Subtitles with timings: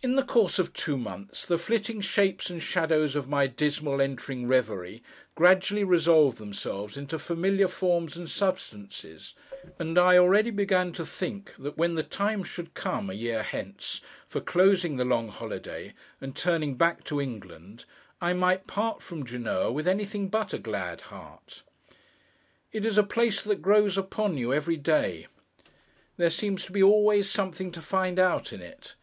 [0.00, 4.48] In the course of two months, the flitting shapes and shadows of my dismal entering
[4.48, 5.02] reverie
[5.34, 9.34] gradually resolved themselves into familiar forms and substances;
[9.78, 14.00] and I already began to think that when the time should come, a year hence,
[14.26, 15.92] for closing the long holiday
[16.22, 17.84] and turning back to England,
[18.22, 21.62] I might part from Genoa with anything but a glad heart.
[22.72, 25.26] It is a place that 'grows upon you' every day.
[26.16, 28.94] There seems to be always something to find out in it.